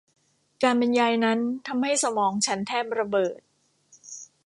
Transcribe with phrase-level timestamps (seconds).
[0.63, 3.39] การบรรยายนั้นทำให้สมองฉันแทบระเบิด